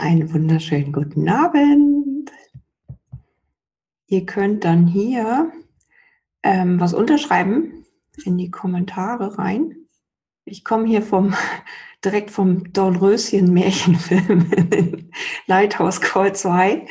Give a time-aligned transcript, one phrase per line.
[0.00, 2.32] Einen wunderschönen guten Abend.
[4.06, 5.52] Ihr könnt dann hier
[6.42, 7.84] ähm, was unterschreiben
[8.24, 9.76] in die Kommentare rein.
[10.46, 11.34] Ich komme hier vom
[12.04, 15.10] direkt vom Dornröschen Märchenfilm
[15.46, 16.86] Lighthouse Call 2.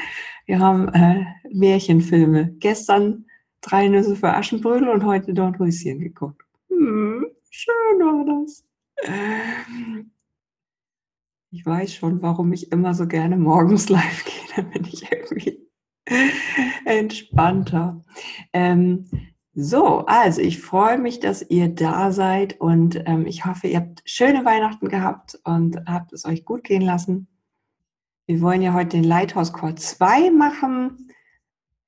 [0.45, 2.53] Wir haben äh, Märchenfilme.
[2.59, 3.25] Gestern
[3.61, 6.43] drei Nüsse für Aschenbrödel und heute Dornröschen geguckt.
[6.69, 8.63] Hm, schön war das.
[11.51, 14.55] Ich weiß schon, warum ich immer so gerne morgens live gehe.
[14.55, 15.67] Da bin ich irgendwie
[16.85, 18.03] entspannter.
[18.53, 19.09] Ähm,
[19.53, 24.01] so, also ich freue mich, dass ihr da seid und ähm, ich hoffe, ihr habt
[24.05, 27.27] schöne Weihnachten gehabt und habt es euch gut gehen lassen.
[28.25, 31.11] Wir wollen ja heute den Lighthouse Call 2 machen,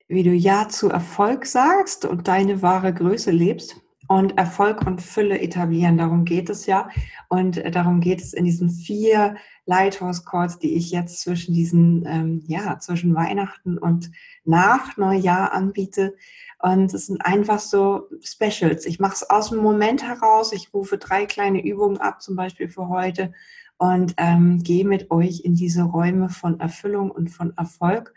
[0.08, 3.81] wie du Ja zu Erfolg sagst und deine wahre Größe lebst
[4.12, 5.96] und Erfolg und Fülle etablieren.
[5.96, 6.90] Darum geht es ja.
[7.28, 12.04] Und äh, darum geht es in diesen vier Lighthouse Calls, die ich jetzt zwischen diesen,
[12.06, 14.10] ähm, ja, zwischen Weihnachten und
[14.44, 16.14] nach Neujahr anbiete.
[16.58, 18.84] Und es sind einfach so Specials.
[18.84, 20.52] Ich mache es aus dem Moment heraus.
[20.52, 23.32] Ich rufe drei kleine Übungen ab, zum Beispiel für heute,
[23.78, 28.12] und ähm, gehe mit euch in diese Räume von Erfüllung und von Erfolg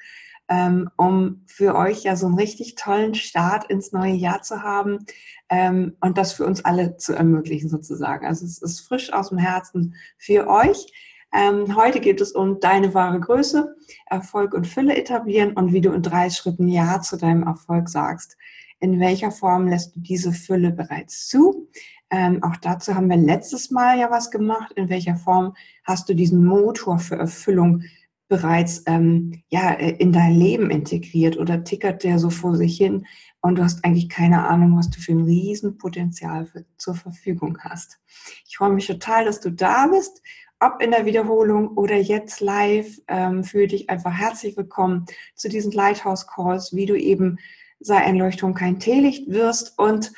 [0.49, 5.05] ähm, um für euch ja so einen richtig tollen Start ins neue Jahr zu haben
[5.49, 8.25] ähm, und das für uns alle zu ermöglichen sozusagen.
[8.25, 10.91] Also es ist frisch aus dem Herzen für euch.
[11.33, 15.91] Ähm, heute geht es um deine wahre Größe, Erfolg und Fülle etablieren und wie du
[15.91, 18.37] in drei Schritten Ja zu deinem Erfolg sagst.
[18.79, 21.69] In welcher Form lässt du diese Fülle bereits zu?
[22.09, 24.71] Ähm, auch dazu haben wir letztes Mal ja was gemacht.
[24.73, 27.81] In welcher Form hast du diesen Motor für Erfüllung
[28.27, 33.05] bereits ähm, ja, äh, in dein Leben integriert oder tickert der so vor sich hin
[33.41, 37.99] und du hast eigentlich keine Ahnung, was du für ein Riesenpotenzial für, zur Verfügung hast.
[38.47, 40.23] Ich freue mich total, dass du da bist,
[40.59, 42.99] ob in der Wiederholung oder jetzt live.
[43.07, 47.37] Ähm, fühle dich einfach herzlich willkommen zu diesen Lighthouse Calls, wie du eben
[47.79, 50.11] sei ein Leuchtturm kein Teelicht wirst und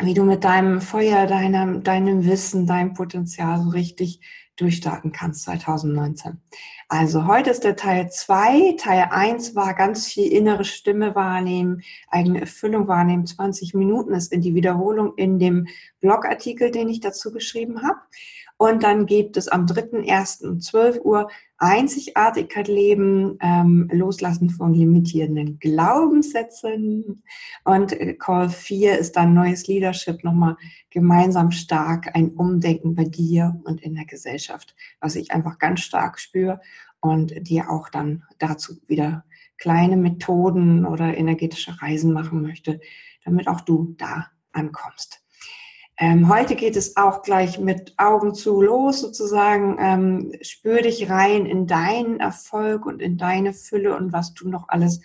[0.00, 4.20] wie du mit deinem Feuer, deinem, deinem Wissen, deinem Potenzial so richtig
[4.58, 6.40] durchstarten kannst 2019.
[6.88, 8.76] Also heute ist der Teil 2.
[8.78, 13.26] Teil 1 war ganz viel innere Stimme wahrnehmen, eigene Erfüllung wahrnehmen.
[13.26, 15.68] 20 Minuten ist in die Wiederholung in dem
[16.00, 17.98] Blogartikel, den ich dazu geschrieben habe.
[18.58, 20.44] Und dann gibt es am 3.1.
[20.44, 27.22] um 12 Uhr Einzigartigkeit leben, ähm, loslassen von limitierenden Glaubenssätzen.
[27.64, 30.56] Und äh, Call 4 ist dann neues Leadership, nochmal
[30.90, 36.18] gemeinsam stark, ein Umdenken bei dir und in der Gesellschaft, was ich einfach ganz stark
[36.18, 36.60] spüre
[37.00, 39.24] und dir auch dann dazu wieder
[39.56, 42.80] kleine Methoden oder energetische Reisen machen möchte,
[43.24, 45.17] damit auch du da ankommst.
[46.00, 49.76] Ähm, heute geht es auch gleich mit Augen zu los sozusagen.
[49.80, 54.68] Ähm, spür dich rein in deinen Erfolg und in deine Fülle und was du noch
[54.68, 55.00] alles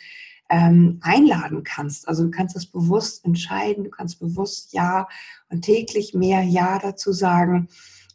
[0.49, 2.07] ähm, einladen kannst.
[2.07, 5.07] Also du kannst es bewusst entscheiden, du kannst bewusst Ja
[5.49, 7.69] und täglich mehr Ja dazu sagen.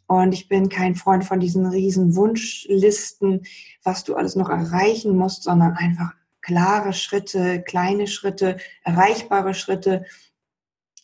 [0.07, 3.41] Und ich bin kein Freund von diesen riesen Wunschlisten,
[3.83, 10.05] was du alles noch erreichen musst, sondern einfach klare Schritte, kleine Schritte, erreichbare Schritte,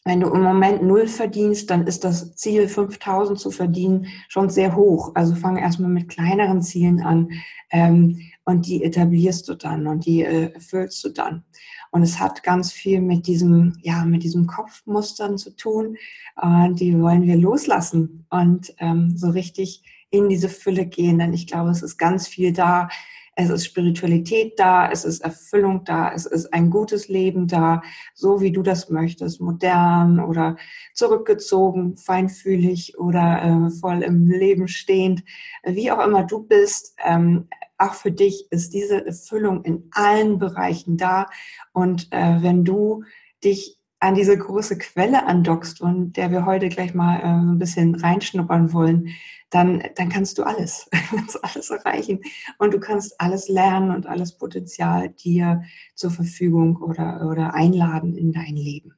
[0.05, 4.75] wenn du im Moment null verdienst, dann ist das Ziel 5000 zu verdienen schon sehr
[4.75, 5.11] hoch.
[5.15, 7.31] Also fang erstmal mit kleineren Zielen an
[7.71, 11.43] ähm, und die etablierst du dann und die äh, erfüllst du dann.
[11.89, 15.97] Und es hat ganz viel mit diesem, ja, mit diesem Kopfmustern zu tun.
[16.39, 21.17] Äh, die wollen wir loslassen und ähm, so richtig in diese Fülle gehen.
[21.17, 22.89] Denn ich glaube, es ist ganz viel da,
[23.35, 27.81] es ist Spiritualität da, es ist Erfüllung da, es ist ein gutes Leben da,
[28.13, 30.55] so wie du das möchtest, modern oder
[30.93, 35.23] zurückgezogen, feinfühlig oder äh, voll im Leben stehend,
[35.63, 36.95] wie auch immer du bist.
[37.05, 37.47] Ähm,
[37.77, 41.27] auch für dich ist diese Erfüllung in allen Bereichen da.
[41.73, 43.03] Und äh, wenn du
[43.43, 47.95] dich an diese große Quelle andockst und der wir heute gleich mal äh, ein bisschen
[47.95, 49.09] reinschnuppern wollen,
[49.49, 52.21] dann, dann kannst du alles, kannst alles erreichen
[52.59, 55.63] und du kannst alles lernen und alles Potenzial dir
[55.95, 58.93] zur Verfügung oder, oder einladen in dein Leben.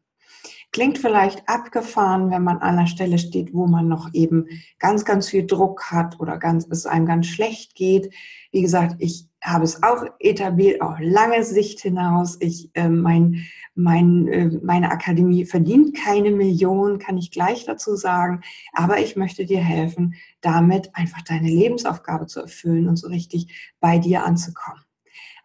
[0.73, 4.47] Klingt vielleicht abgefahren, wenn man an einer Stelle steht, wo man noch eben
[4.77, 8.13] ganz, ganz viel Druck hat oder ganz, es einem ganz schlecht geht.
[8.51, 12.37] Wie gesagt, ich habe es auch etabliert, auch lange Sicht hinaus.
[12.39, 13.45] Ich, äh, mein,
[13.75, 18.41] mein, äh, meine Akademie verdient keine Million, kann ich gleich dazu sagen.
[18.73, 23.99] Aber ich möchte dir helfen, damit einfach deine Lebensaufgabe zu erfüllen und so richtig bei
[23.99, 24.81] dir anzukommen.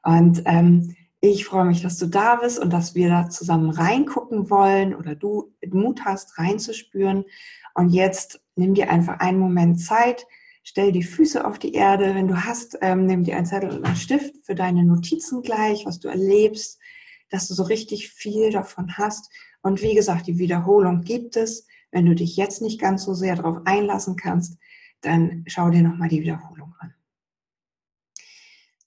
[0.02, 4.50] Und ähm, ich freue mich, dass du da bist und dass wir da zusammen reingucken
[4.50, 7.24] wollen oder du Mut hast, reinzuspüren.
[7.74, 10.26] Und jetzt nimm dir einfach einen Moment Zeit,
[10.62, 12.14] stell die Füße auf die Erde.
[12.14, 15.86] Wenn du hast, ähm, nimm dir einen Zettel und einen Stift für deine Notizen gleich,
[15.86, 16.78] was du erlebst,
[17.30, 19.30] dass du so richtig viel davon hast.
[19.62, 21.66] Und wie gesagt, die Wiederholung gibt es.
[21.90, 24.58] Wenn du dich jetzt nicht ganz so sehr darauf einlassen kannst,
[25.02, 26.94] dann schau dir nochmal die Wiederholung an.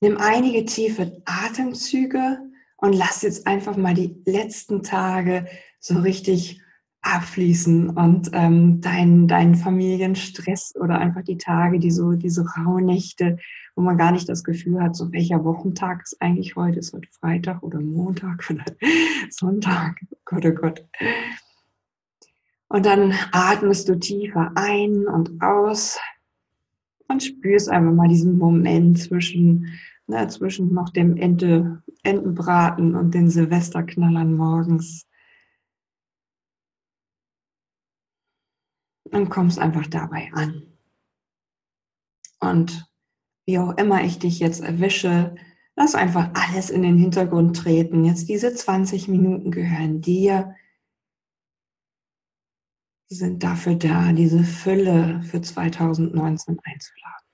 [0.02, 2.40] Nimm einige tiefe Atemzüge
[2.78, 5.48] und lass jetzt einfach mal die letzten Tage
[5.80, 6.62] so richtig
[7.06, 13.38] abfließen und ähm, deinen dein Familienstress oder einfach die Tage, die so, diese Rauhnächte,
[13.76, 17.10] wo man gar nicht das Gefühl hat, so welcher Wochentag ist eigentlich heute, ist heute
[17.12, 18.66] Freitag oder Montag oder
[19.30, 20.86] Sonntag, oh Gott, oh Gott.
[22.70, 26.00] Und dann atmest du tiefer ein und aus
[27.08, 29.68] und spürst einfach mal diesen Moment zwischen,
[30.08, 35.06] ne, zwischen noch dem Ente, Entenbraten und den Silvesterknallern morgens.
[39.12, 40.64] Und kommst einfach dabei an.
[42.40, 42.90] Und
[43.46, 45.36] wie auch immer ich dich jetzt erwische,
[45.76, 48.04] lass einfach alles in den Hintergrund treten.
[48.04, 50.56] Jetzt diese 20 Minuten gehören dir
[53.10, 57.26] sind dafür da, diese Fülle für 2019 einzuladen.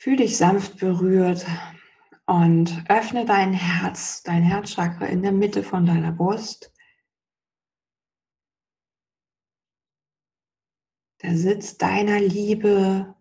[0.00, 1.46] Fühl dich sanft berührt
[2.28, 6.74] und öffne dein Herz, dein Herzchakra in der Mitte von deiner Brust.
[11.22, 13.16] Der Sitz deiner Liebe,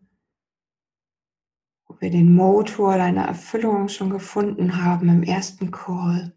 [2.00, 6.37] wir den Motor deiner Erfüllung schon gefunden haben im ersten Call.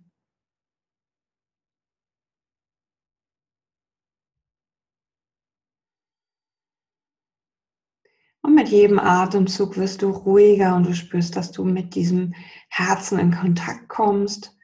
[8.42, 12.34] Und mit jedem Atemzug wirst du ruhiger und du spürst, dass du mit diesem
[12.68, 14.56] Herzen in Kontakt kommst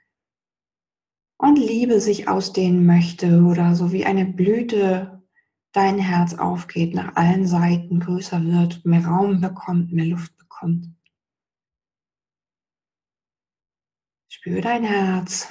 [1.38, 5.22] und Liebe sich ausdehnen möchte oder so wie eine Blüte
[5.72, 10.88] dein Herz aufgeht, nach allen Seiten größer wird, mehr Raum bekommt, mehr Luft kommt.
[14.28, 15.50] Spür dein Herz.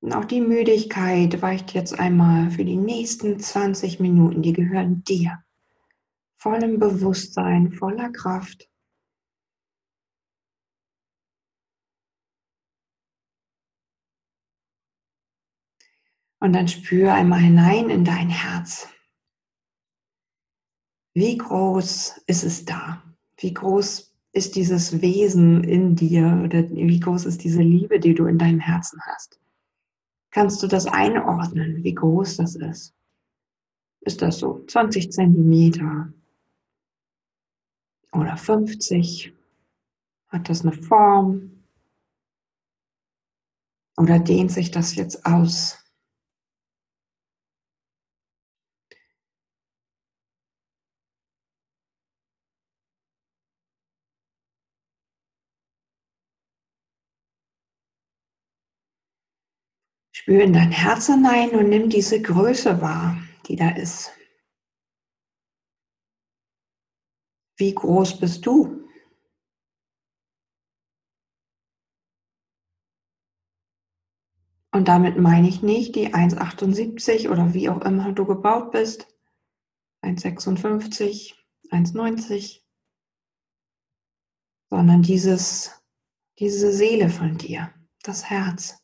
[0.00, 4.42] Und auch die Müdigkeit weicht jetzt einmal für die nächsten 20 Minuten.
[4.42, 5.42] Die gehören dir.
[6.40, 8.70] Vollem Bewusstsein, voller Kraft.
[16.40, 18.88] Und dann spür einmal hinein in dein Herz.
[21.12, 23.02] Wie groß ist es da?
[23.38, 28.26] Wie groß ist dieses Wesen in dir oder wie groß ist diese Liebe, die du
[28.26, 29.40] in deinem Herzen hast?
[30.30, 32.94] Kannst du das einordnen, wie groß das ist?
[34.02, 36.12] Ist das so 20 Zentimeter
[38.12, 39.32] oder 50?
[40.28, 41.64] Hat das eine Form?
[43.96, 45.78] Oder dehnt sich das jetzt aus?
[60.12, 63.16] Spür in dein Herz hinein und nimm diese Größe wahr,
[63.46, 64.17] die da ist.
[67.58, 68.88] Wie groß bist du?
[74.72, 79.06] Und damit meine ich nicht die 1,78 oder wie auch immer du gebaut bist,
[80.02, 81.34] 1,56,
[81.70, 82.62] 1,90,
[84.70, 85.82] sondern dieses,
[86.38, 88.78] diese Seele von dir, das Herz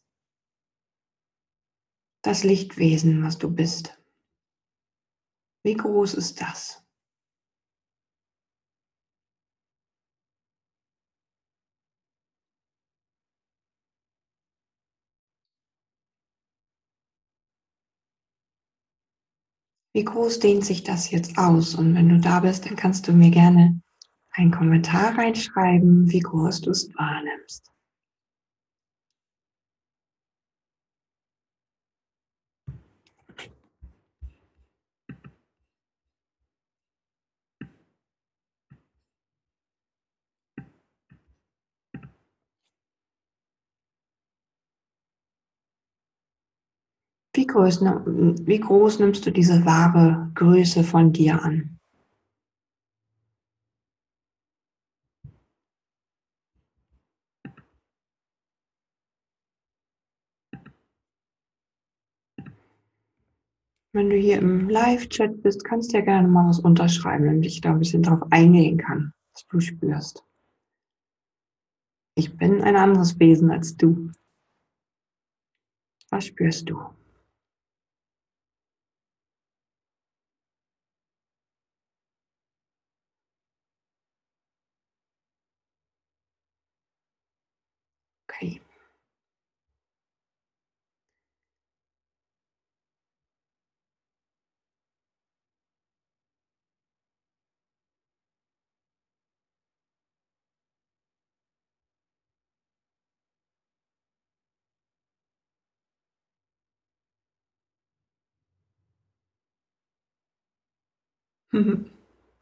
[2.25, 4.00] das Lichtwesen, was du bist.
[5.62, 6.83] Wie groß ist das?
[19.96, 21.76] Wie groß dehnt sich das jetzt aus?
[21.76, 23.80] Und wenn du da bist, dann kannst du mir gerne
[24.32, 27.70] einen Kommentar reinschreiben, wie groß du es wahrnimmst.
[47.44, 51.78] Wie groß, wie groß nimmst du diese wahre Größe von dir an?
[63.92, 67.60] Wenn du hier im Live-Chat bist, kannst du ja gerne mal was unterschreiben, damit ich
[67.60, 70.24] da ein bisschen drauf eingehen kann, was du spürst.
[72.14, 74.12] Ich bin ein anderes Wesen als du.
[76.08, 76.80] Was spürst du?
[88.34, 88.60] Okay.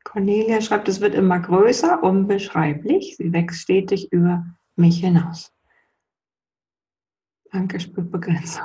[0.05, 3.17] Cornelia schreibt, es wird immer größer, unbeschreiblich.
[3.17, 4.45] Sie wächst stetig über
[4.77, 5.53] mich hinaus.
[7.53, 8.65] Danke, spürt Begrenzung.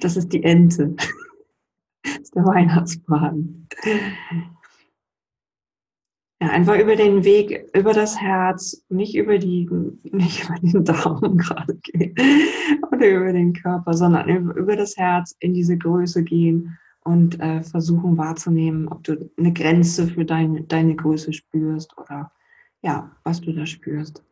[0.00, 0.94] Das ist die Ente.
[2.02, 3.68] Das ist der Weihnachtsbraten.
[6.40, 9.68] Ja, einfach über den Weg, über das Herz, nicht über, die,
[10.02, 12.14] nicht über den Daumen gerade gehen
[12.90, 17.62] oder über den Körper, sondern über, über das Herz in diese Größe gehen und äh,
[17.62, 22.32] versuchen wahrzunehmen, ob du eine Grenze für dein, deine Größe spürst oder
[22.80, 24.24] ja, was du da spürst.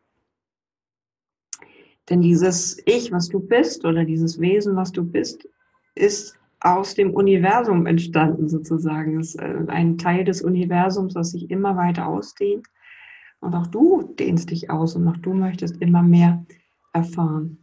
[2.09, 5.47] Denn dieses Ich, was du bist oder dieses Wesen, was du bist,
[5.95, 9.19] ist aus dem Universum entstanden sozusagen.
[9.19, 12.67] Es ist äh, ein Teil des Universums, das sich immer weiter ausdehnt.
[13.39, 16.45] Und auch du dehnst dich aus und auch du möchtest immer mehr
[16.93, 17.57] erfahren.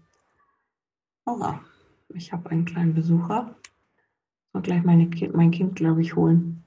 [1.24, 1.54] Oh,
[2.14, 3.54] ich habe einen kleinen Besucher.
[4.52, 6.64] Und gleich meine kind, mein Kind, glaube ich, holen.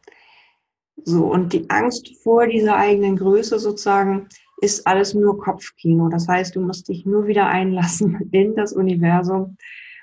[1.03, 4.29] So, und die Angst vor dieser eigenen Größe sozusagen
[4.61, 6.07] ist alles nur Kopfkino.
[6.09, 9.57] Das heißt, du musst dich nur wieder einlassen in das Universum.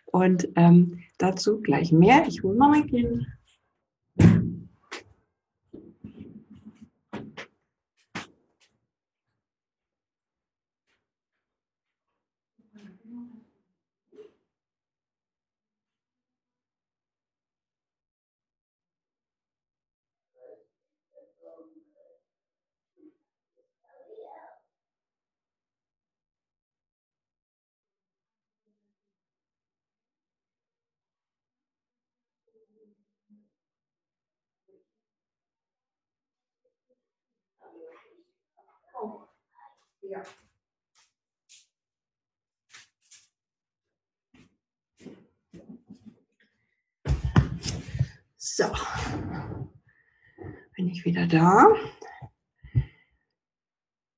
[0.06, 2.24] Und ähm, dazu gleich mehr.
[2.26, 3.26] Ich hole mal mein Kind.
[40.08, 40.22] Ja.
[48.38, 48.64] So,
[50.76, 51.66] bin ich wieder da.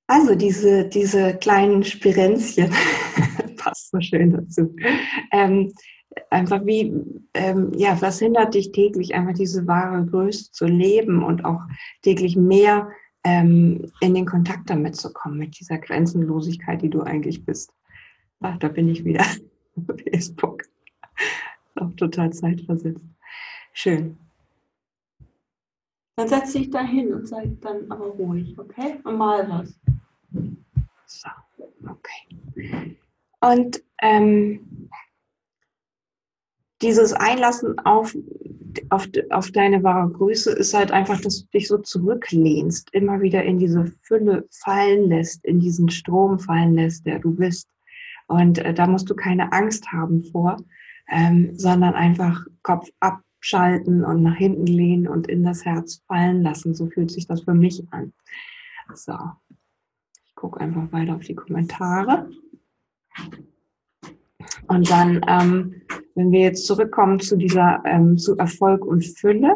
[0.07, 2.71] Also diese, diese kleinen Spirenzchen,
[3.57, 4.77] passt so schön dazu.
[5.33, 5.73] Ähm,
[6.31, 6.95] einfach wie,
[7.35, 11.63] ähm, ja, was hindert dich täglich, einfach diese wahre Größe zu leben und auch
[12.03, 12.93] täglich mehr
[13.25, 17.73] ähm, in den Kontakt damit zu kommen, mit dieser Grenzenlosigkeit, die du eigentlich bist.
[18.41, 19.25] Ach, da bin ich wieder.
[20.11, 20.63] Facebook.
[21.77, 23.05] Auch total zeitversetzt.
[23.73, 24.17] Schön.
[26.17, 28.99] Dann setz dich da hin und sei dann aber ruhig, okay?
[29.05, 29.75] Und mal was.
[31.07, 31.29] So,
[31.89, 32.97] okay.
[33.41, 34.89] Und ähm,
[36.83, 38.15] dieses Einlassen auf
[38.91, 43.43] auf, auf deine wahre Größe ist halt einfach, dass du dich so zurücklehnst, immer wieder
[43.43, 47.69] in diese Fülle fallen lässt, in diesen Strom fallen lässt, der du bist.
[48.27, 50.57] Und äh, da musst du keine Angst haben vor,
[51.09, 56.75] ähm, sondern einfach Kopf abschalten und nach hinten lehnen und in das Herz fallen lassen.
[56.75, 58.13] So fühlt sich das für mich an.
[58.95, 59.15] So,
[60.27, 62.29] ich gucke einfach weiter auf die Kommentare.
[64.69, 65.83] Und dann, ähm,
[66.15, 69.55] wenn wir jetzt zurückkommen zu dieser, ähm, zu Erfolg und Fülle,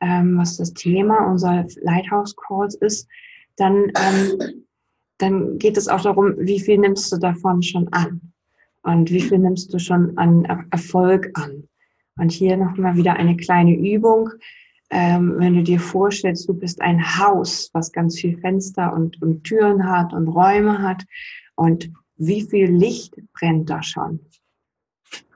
[0.00, 3.08] ähm, was das Thema unserer Lighthouse Calls ist,
[3.56, 4.64] dann, ähm,
[5.18, 8.32] dann geht es auch darum, wie viel nimmst du davon schon an?
[8.82, 11.68] Und wie viel nimmst du schon an Erfolg an?
[12.18, 14.30] Und hier nochmal wieder eine kleine Übung.
[14.90, 19.42] Ähm, wenn du dir vorstellst, du bist ein Haus, was ganz viel Fenster und, und
[19.44, 21.04] Türen hat und Räume hat.
[21.56, 24.20] Und wie viel Licht brennt da schon?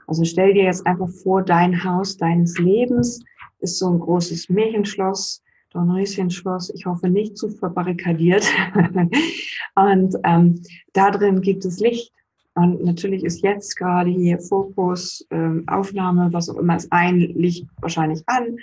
[0.06, 3.22] Also stell dir jetzt einfach vor, dein Haus deines Lebens
[3.60, 8.46] ist so ein großes Märchenschloss, Dornröschenschloss, ich hoffe nicht zu verbarrikadiert.
[9.74, 12.12] und ähm, da drin gibt es Licht.
[12.54, 17.68] Und natürlich ist jetzt gerade hier Fokus, ähm, Aufnahme, was auch immer, ist ein Licht
[17.80, 18.56] wahrscheinlich an.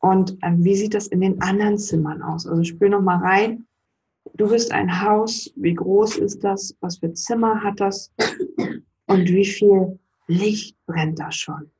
[0.00, 2.46] Und ähm, wie sieht das in den anderen Zimmern aus?
[2.46, 3.65] Also spür noch mal rein.
[4.34, 5.52] Du bist ein Haus.
[5.56, 6.76] Wie groß ist das?
[6.80, 8.12] Was für Zimmer hat das?
[9.06, 11.70] Und wie viel Licht brennt da schon.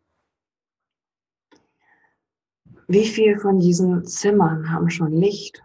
[2.89, 5.63] Wie viel von diesen Zimmern haben schon Licht?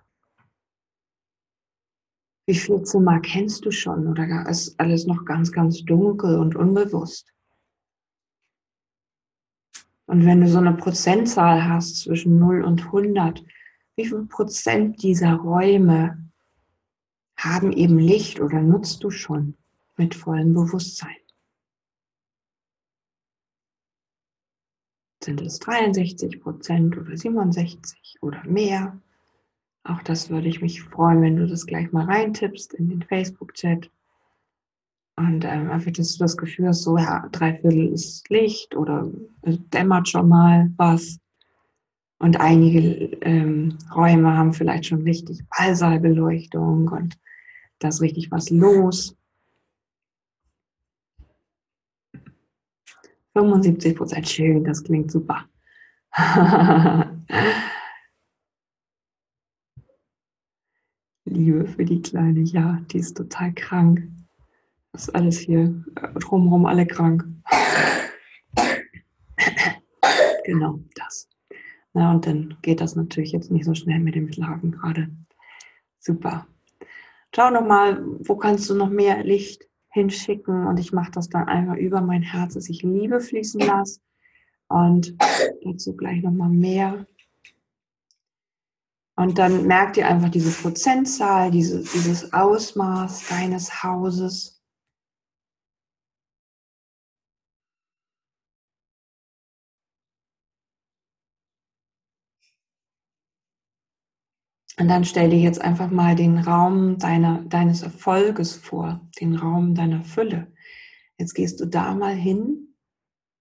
[2.48, 7.32] Wie viele Zimmer kennst du schon oder ist alles noch ganz, ganz dunkel und unbewusst?
[10.08, 13.46] Und wenn du so eine Prozentzahl hast zwischen 0 und 100,
[13.96, 16.31] wie viel Prozent dieser Räume
[17.44, 19.56] haben eben Licht oder nutzt du schon
[19.98, 21.16] mit vollem Bewusstsein?
[25.24, 29.00] Sind es 63 Prozent oder 67 oder mehr?
[29.84, 33.90] Auch das würde ich mich freuen, wenn du das gleich mal reintippst in den Facebook-Chat.
[35.18, 39.12] Und ähm, einfach, dass du das Gefühl hast, so ja, drei Viertel ist Licht oder
[39.42, 41.20] es dämmert schon mal was.
[42.20, 42.80] Und einige
[43.22, 47.18] ähm, Räume haben vielleicht schon richtig Ballsaalbeleuchtung und
[47.82, 49.18] da ist richtig was los.
[53.34, 55.46] 75 Prozent schön, das klingt super.
[61.26, 64.08] Liebe für die Kleine, ja, die ist total krank.
[64.92, 67.26] Das ist alles hier äh, drumherum alle krank.
[70.44, 71.30] genau, das.
[71.94, 75.10] Na, und dann geht das natürlich jetzt nicht so schnell mit dem Schlafen gerade.
[76.00, 76.46] Super.
[77.34, 81.76] Schau nochmal, wo kannst du noch mehr Licht hinschicken und ich mache das dann einfach
[81.76, 84.00] über mein Herz, dass ich Liebe fließen lasse
[84.68, 85.16] und
[85.64, 87.06] dazu gleich nochmal mehr.
[89.16, 94.61] Und dann merkt ihr einfach diese Prozentzahl, diese, dieses Ausmaß deines Hauses.
[104.82, 109.76] Und dann stell dir jetzt einfach mal den Raum deiner, deines Erfolges vor, den Raum
[109.76, 110.52] deiner Fülle.
[111.20, 112.74] Jetzt gehst du da mal hin,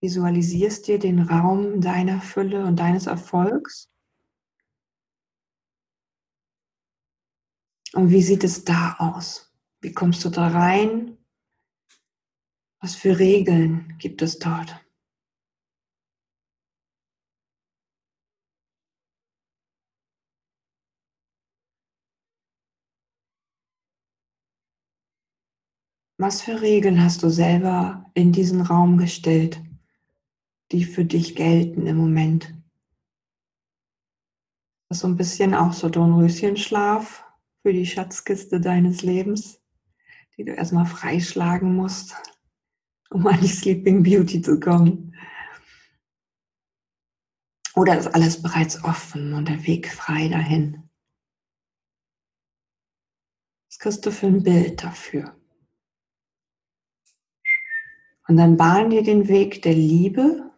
[0.02, 3.90] visualisierst dir den Raum deiner Fülle und deines Erfolgs.
[7.94, 9.50] Und wie sieht es da aus?
[9.80, 11.16] Wie kommst du da rein?
[12.82, 14.78] Was für Regeln gibt es dort?
[26.20, 29.58] Was für Regeln hast du selber in diesen Raum gestellt,
[30.70, 32.54] die für dich gelten im Moment?
[34.90, 37.24] Das ist so ein bisschen auch so Dornröschenschlaf
[37.62, 39.62] für die Schatzkiste deines Lebens,
[40.36, 42.14] die du erstmal freischlagen musst,
[43.08, 45.16] um an die Sleeping Beauty zu kommen.
[47.76, 50.86] Oder ist alles bereits offen und der Weg frei dahin?
[53.70, 55.39] Was kriegst du für ein Bild dafür?
[58.30, 60.52] Und dann bahn dir den Weg der Liebe.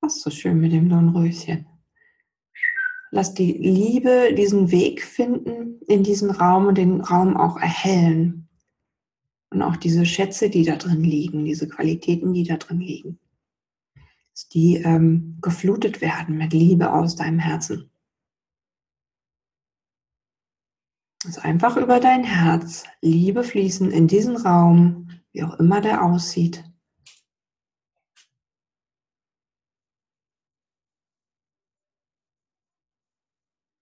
[0.00, 1.66] Was so schön mit dem Dornröschen.
[3.10, 8.48] Lass die Liebe diesen Weg finden in diesen Raum und den Raum auch erhellen.
[9.50, 13.18] Und auch diese Schätze, die da drin liegen, diese Qualitäten, die da drin liegen,
[14.32, 17.90] dass die ähm, geflutet werden mit Liebe aus deinem Herzen.
[21.26, 26.64] Also einfach über dein Herz Liebe fließen in diesen Raum wie auch immer der aussieht.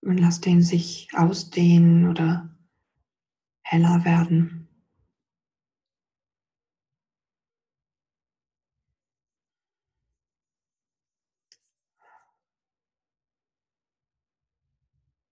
[0.02, 2.48] Und lass den sich ausdehnen oder
[3.62, 4.68] heller werden.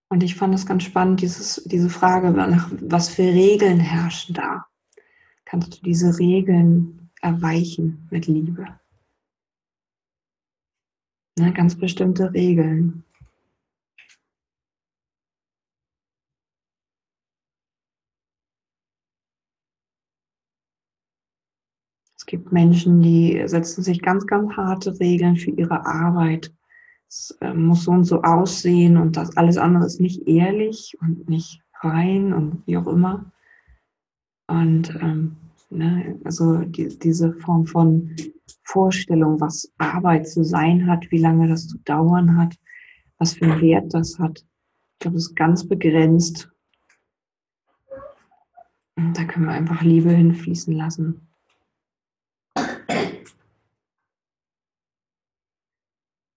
[0.09, 4.67] Und ich fand es ganz spannend, dieses, diese Frage, nach, was für Regeln herrschen da
[5.55, 8.67] kannst du diese Regeln erweichen mit Liebe.
[11.39, 13.05] Ne, ganz bestimmte Regeln.
[22.17, 26.53] Es gibt Menschen, die setzen sich ganz, ganz harte Regeln für ihre Arbeit.
[27.07, 31.29] Es äh, muss so und so aussehen und das alles andere ist nicht ehrlich und
[31.29, 33.31] nicht rein und wie auch immer.
[34.49, 35.37] Und ähm,
[35.75, 38.15] ne, also die, diese Form von
[38.63, 42.57] Vorstellung, was Arbeit zu sein hat, wie lange das zu dauern hat,
[43.19, 44.45] was für einen Wert das hat,
[44.95, 46.51] ich glaube, es ist ganz begrenzt.
[48.97, 51.29] Und da können wir einfach Liebe hinfließen lassen.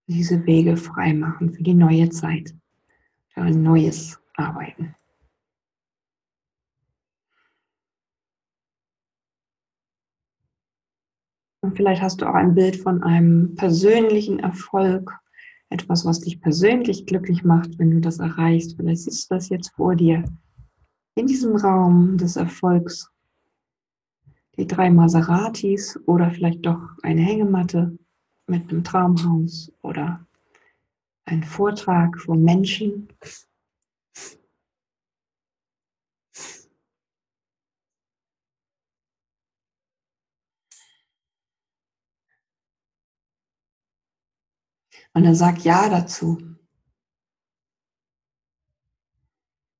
[0.06, 2.54] Diese Wege frei machen für die neue Zeit,
[3.28, 4.94] für ein neues Arbeiten.
[11.68, 15.12] Und vielleicht hast du auch ein Bild von einem persönlichen Erfolg,
[15.68, 18.78] etwas, was dich persönlich glücklich macht, wenn du das erreichst.
[18.78, 20.24] Vielleicht siehst du das jetzt vor dir
[21.14, 23.10] in diesem Raum des Erfolgs.
[24.56, 27.98] Die drei Maseratis oder vielleicht doch eine Hängematte
[28.46, 30.26] mit einem Traumhaus oder
[31.26, 33.08] ein Vortrag von Menschen.
[45.14, 46.38] Und dann sag Ja dazu.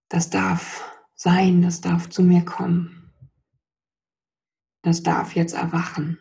[0.09, 3.13] Das darf sein, das darf zu mir kommen.
[4.83, 6.19] Das darf jetzt erwachen.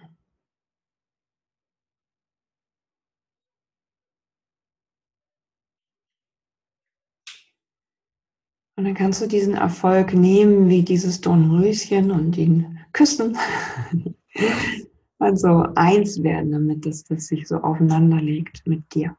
[8.75, 13.35] Und dann kannst du diesen Erfolg nehmen, wie dieses Dornröschen und ihn küssen.
[15.19, 19.17] Also eins werden, damit das, das sich so aufeinander legt mit dir.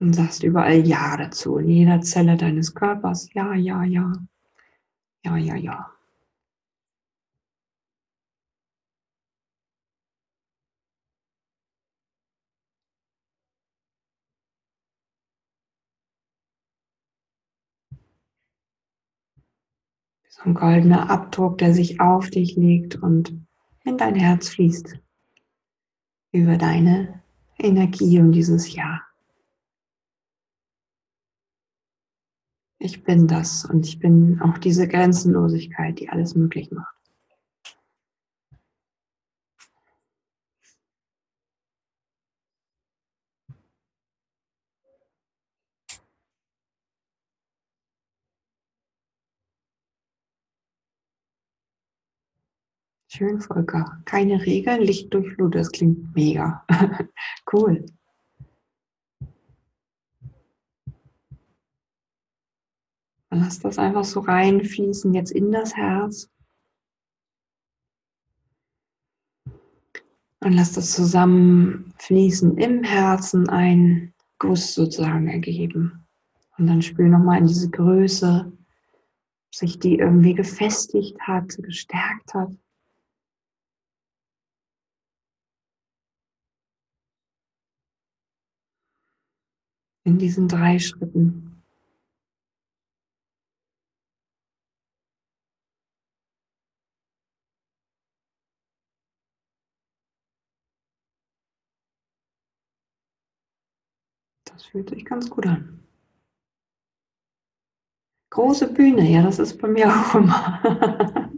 [0.00, 3.32] Und sagst überall Ja dazu, in jeder Zelle deines Körpers.
[3.32, 4.12] Ja, ja, ja.
[5.24, 5.93] Ja, ja, ja.
[20.34, 23.40] So ein goldener Abdruck, der sich auf dich legt und
[23.84, 24.98] in dein Herz fließt.
[26.32, 27.22] Über deine
[27.56, 29.00] Energie und dieses Ja.
[32.80, 36.93] Ich bin das und ich bin auch diese Grenzenlosigkeit, die alles möglich macht.
[53.16, 54.02] Schön, Volker.
[54.06, 56.66] Keine Regeln, Licht durch Flut, das klingt mega.
[57.52, 57.86] cool.
[63.30, 66.28] Lass das einfach so reinfließen jetzt in das Herz.
[70.40, 76.04] Und lass das zusammenfließen im Herzen, ein Guss sozusagen ergeben.
[76.58, 78.52] Und dann spür nochmal in diese Größe,
[79.54, 82.50] sich die irgendwie gefestigt hat, gestärkt hat.
[90.04, 91.62] In diesen drei Schritten.
[104.44, 105.80] Das fühlt sich ganz gut an.
[108.30, 111.30] Große Bühne, ja, das ist bei mir auch immer.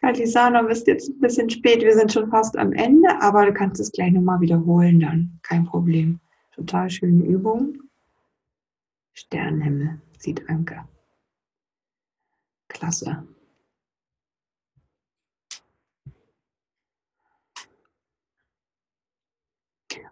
[0.00, 3.80] Kalisana, bist jetzt ein bisschen spät, wir sind schon fast am Ende, aber du kannst
[3.80, 6.20] es gleich nochmal wiederholen dann, kein Problem.
[6.60, 7.78] Total schöne Übung.
[9.14, 10.86] Sternenhimmel sieht Anke.
[12.68, 13.26] Klasse.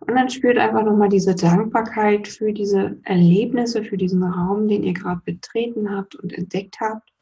[0.01, 4.95] Und dann spürt einfach nochmal diese Dankbarkeit für diese Erlebnisse, für diesen Raum, den ihr
[4.95, 7.13] gerade betreten habt und entdeckt habt.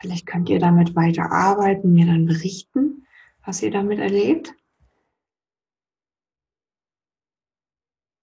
[0.00, 3.08] Vielleicht könnt ihr damit weiter arbeiten, mir dann berichten,
[3.44, 4.54] was ihr damit erlebt.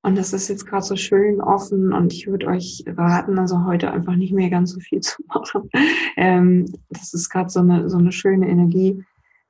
[0.05, 3.89] Und das ist jetzt gerade so schön offen und ich würde euch raten, also heute
[3.89, 5.69] einfach nicht mehr ganz so viel zu machen.
[6.17, 9.03] Ähm, das ist gerade so eine, so eine schöne Energie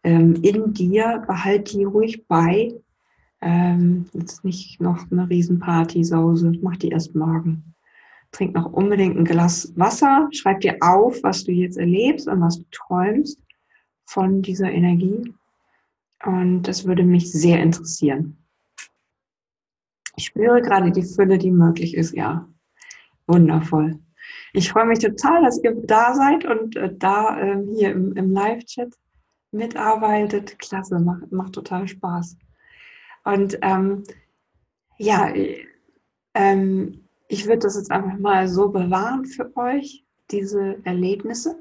[0.03, 1.23] ähm, in dir.
[1.25, 2.71] Behalt die ruhig bei.
[3.41, 6.53] Ähm, jetzt nicht noch eine Riesenparty-Sause.
[6.61, 7.73] Mach die erst morgen.
[8.31, 10.29] Trink noch unbedingt ein Glas Wasser.
[10.31, 13.39] Schreib dir auf, was du jetzt erlebst und was du träumst
[14.05, 15.33] von dieser Energie.
[16.23, 18.37] Und das würde mich sehr interessieren.
[20.15, 22.47] Ich spüre gerade die Fülle, die möglich ist, ja.
[23.27, 23.99] Wundervoll.
[24.53, 28.31] Ich freue mich total, dass ihr da seid und äh, da äh, hier im, im
[28.31, 28.93] Live-Chat
[29.51, 30.59] mitarbeitet.
[30.59, 32.37] Klasse, macht, macht total Spaß.
[33.23, 34.03] Und ähm,
[34.97, 35.33] ja,
[36.33, 41.59] ähm, ich würde das jetzt einfach mal so bewahren für euch, diese Erlebnisse.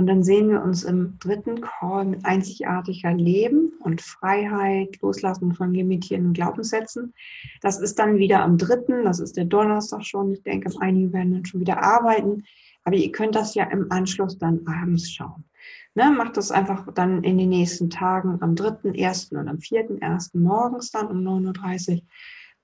[0.00, 5.74] Und dann sehen wir uns im dritten Call mit einzigartiger Leben und Freiheit, Loslassen von
[5.74, 7.12] limitierenden Glaubenssätzen.
[7.60, 10.32] Das ist dann wieder am dritten, das ist der Donnerstag schon.
[10.32, 12.44] Ich denke, einige werden dann schon wieder arbeiten.
[12.84, 15.44] Aber ihr könnt das ja im Anschluss dann abends schauen.
[15.94, 19.38] Ne, macht das einfach dann in den nächsten Tagen am 3.1.
[19.38, 20.30] und am 4.1.
[20.38, 22.00] morgens dann um 9.30 Uhr.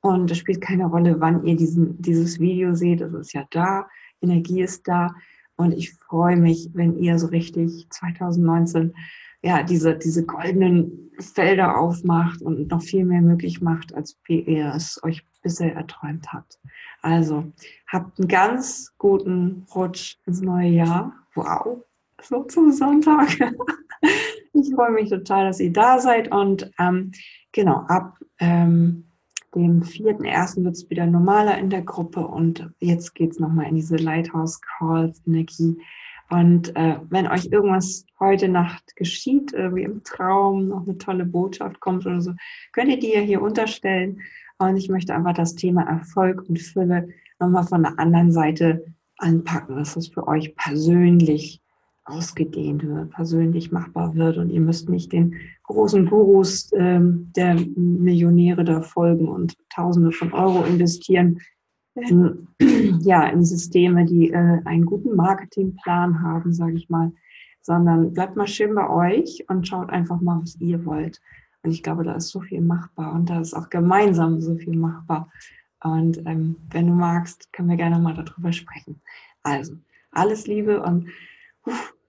[0.00, 3.02] Und es spielt keine Rolle, wann ihr diesen, dieses Video seht.
[3.02, 3.88] Es ist ja da,
[4.22, 5.14] Energie ist da.
[5.56, 8.94] Und ich freue mich, wenn ihr so richtig 2019
[9.42, 14.72] ja, diese, diese goldenen Felder aufmacht und noch viel mehr möglich macht, als wie ihr
[14.74, 16.58] es euch bisher erträumt habt.
[17.02, 17.52] Also,
[17.86, 21.12] habt einen ganz guten Rutsch ins neue Jahr.
[21.34, 21.84] Wow,
[22.20, 23.28] so zum Sonntag.
[23.30, 23.40] Ich
[24.56, 27.12] Ich freue mich total, dass ihr da seid und ähm,
[27.52, 29.05] genau, ab ähm,
[29.56, 30.64] dem 4.1.
[30.64, 34.60] wird es wieder normaler in der Gruppe und jetzt geht es nochmal in diese Lighthouse
[34.60, 35.76] Calls Energie.
[36.28, 41.80] Und äh, wenn euch irgendwas heute Nacht geschieht, wie im Traum noch eine tolle Botschaft
[41.80, 42.32] kommt oder so,
[42.72, 44.20] könnt ihr die ja hier unterstellen.
[44.58, 48.84] Und ich möchte einfach das Thema Erfolg und Fülle nochmal von der anderen Seite
[49.18, 51.62] anpacken, dass es für euch persönlich
[52.06, 58.64] ausgedehnt wird, persönlich machbar wird und ihr müsst nicht den großen Gurus ähm, der Millionäre
[58.64, 61.40] da folgen und Tausende von Euro investieren
[61.94, 62.48] in,
[63.00, 67.12] ja, in Systeme, die äh, einen guten Marketingplan haben, sage ich mal,
[67.60, 71.20] sondern bleibt mal schön bei euch und schaut einfach mal, was ihr wollt.
[71.62, 74.76] Und ich glaube, da ist so viel machbar und da ist auch gemeinsam so viel
[74.76, 75.30] machbar.
[75.82, 79.00] Und ähm, wenn du magst, können wir gerne mal darüber sprechen.
[79.42, 79.74] Also,
[80.12, 81.08] alles Liebe und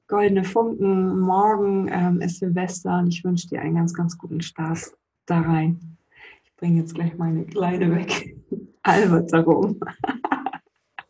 [0.08, 1.20] goldene Funken.
[1.20, 4.80] Morgen ähm, ist Silvester und ich wünsche dir einen ganz, ganz guten Start
[5.26, 5.98] da rein.
[6.46, 8.36] Ich bringe jetzt gleich meine Kleine weg.
[8.84, 9.80] Albert darum.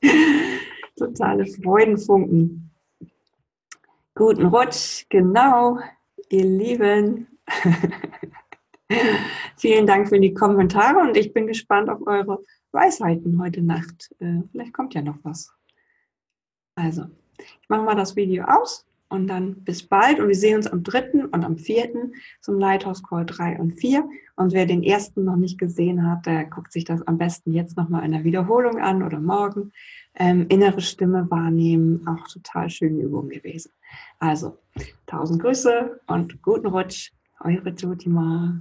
[0.97, 2.71] Totale Freudenfunken.
[4.15, 5.77] Guten Rutsch, genau,
[6.29, 7.27] ihr Lieben.
[9.57, 14.12] Vielen Dank für die Kommentare und ich bin gespannt auf eure Weisheiten heute Nacht.
[14.19, 15.53] Äh, vielleicht kommt ja noch was.
[16.73, 17.05] Also,
[17.38, 20.20] ich mache mal das Video aus und dann bis bald.
[20.20, 21.26] Und wir sehen uns am 3.
[21.32, 22.12] und am 4.
[22.41, 24.08] zum Lighthouse Call 3 und 4.
[24.36, 27.78] Und wer den ersten noch nicht gesehen hat, der guckt sich das am besten jetzt
[27.78, 29.72] nochmal in der Wiederholung an oder morgen.
[30.15, 33.72] Ähm, innere Stimme wahrnehmen, auch total schöne Übung gewesen.
[34.20, 34.58] Also,
[35.06, 37.12] tausend Grüße und guten Rutsch.
[37.39, 38.60] Eure Jotima.